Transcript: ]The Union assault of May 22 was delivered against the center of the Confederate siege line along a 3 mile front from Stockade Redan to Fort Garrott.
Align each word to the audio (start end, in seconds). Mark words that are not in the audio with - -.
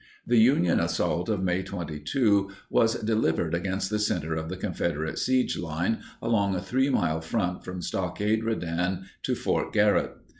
]The 0.31 0.39
Union 0.39 0.79
assault 0.79 1.29
of 1.29 1.43
May 1.43 1.61
22 1.61 2.49
was 2.71 2.95
delivered 3.03 3.53
against 3.53 3.91
the 3.91 3.99
center 3.99 4.33
of 4.33 4.49
the 4.49 4.57
Confederate 4.57 5.19
siege 5.19 5.59
line 5.59 5.99
along 6.23 6.55
a 6.55 6.59
3 6.59 6.89
mile 6.89 7.21
front 7.21 7.63
from 7.63 7.83
Stockade 7.83 8.43
Redan 8.43 9.05
to 9.21 9.35
Fort 9.35 9.71
Garrott. 9.71 10.13